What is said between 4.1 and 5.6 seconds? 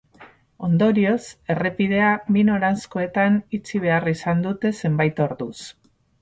izan dute zenbait orduz.